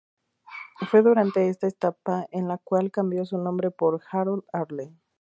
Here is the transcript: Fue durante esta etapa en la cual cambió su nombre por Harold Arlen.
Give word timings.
Fue 0.89 1.03
durante 1.03 1.47
esta 1.47 1.67
etapa 1.67 2.25
en 2.31 2.47
la 2.47 2.57
cual 2.57 2.89
cambió 2.89 3.23
su 3.23 3.37
nombre 3.37 3.69
por 3.69 4.01
Harold 4.09 4.43
Arlen. 4.51 4.99